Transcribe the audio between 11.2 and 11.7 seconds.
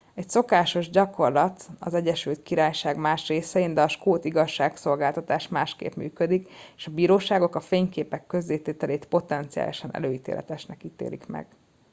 meg